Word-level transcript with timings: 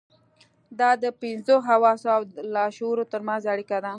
دا 0.79 0.89
د 1.03 1.05
پنځو 1.21 1.55
حواسو 1.67 2.07
او 2.15 2.21
لاشعور 2.55 2.97
ترمنځ 3.13 3.43
اړيکه 3.53 3.77
ده. 3.83 3.89